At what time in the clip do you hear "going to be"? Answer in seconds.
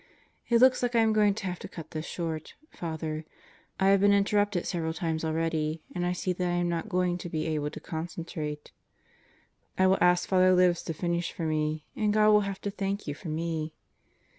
6.89-7.45